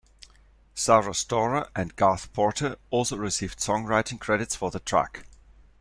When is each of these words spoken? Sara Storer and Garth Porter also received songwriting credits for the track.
Sara 0.73 1.13
Storer 1.13 1.67
and 1.75 1.95
Garth 1.95 2.33
Porter 2.33 2.75
also 2.89 3.17
received 3.17 3.59
songwriting 3.59 4.19
credits 4.19 4.55
for 4.55 4.71
the 4.71 4.79
track. 4.79 5.27